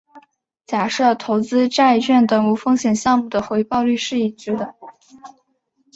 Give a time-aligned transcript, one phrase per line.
[0.65, 4.73] 假设投资债券等无风险项目的回报率是已知的。